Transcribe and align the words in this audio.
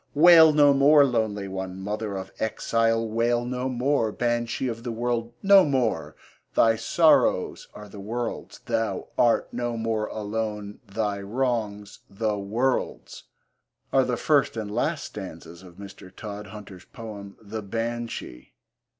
Wail 0.15 0.51
no 0.51 0.73
more, 0.73 1.05
lonely 1.05 1.47
one, 1.47 1.79
mother 1.79 2.15
of 2.17 2.31
exile 2.39 3.07
wail 3.07 3.45
no 3.45 3.69
more, 3.69 4.11
Banshee 4.11 4.67
of 4.67 4.81
the 4.81 4.91
world 4.91 5.31
no 5.43 5.63
more! 5.63 6.15
Thy 6.55 6.75
sorrows 6.75 7.67
are 7.75 7.87
the 7.87 7.99
world's, 7.99 8.57
thou 8.65 9.09
art 9.15 9.53
no 9.53 9.77
more 9.77 10.07
alone; 10.07 10.79
Thy 10.87 11.19
wrongs 11.21 11.99
the 12.09 12.35
world's 12.35 13.25
are 13.93 14.03
the 14.03 14.17
first 14.17 14.57
and 14.57 14.73
last 14.73 15.03
stanzas 15.03 15.61
of 15.61 15.75
Mr. 15.75 16.09
Todhunter's 16.11 16.85
poem 16.85 17.37
The 17.39 17.61
Banshee. 17.61 18.53